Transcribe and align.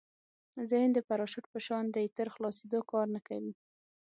ذهن 0.69 0.89
د 0.93 0.99
پراشوټ 1.07 1.45
په 1.53 1.59
شان 1.65 1.85
دی 1.95 2.05
تر 2.17 2.27
خلاصېدو 2.35 2.79
کار 2.91 3.07
نه 3.15 3.21
کوي. 3.27 3.53